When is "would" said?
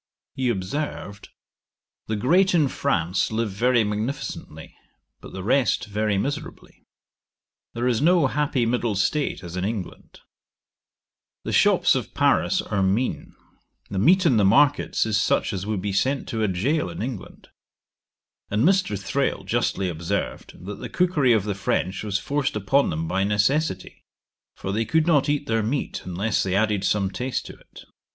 15.67-15.83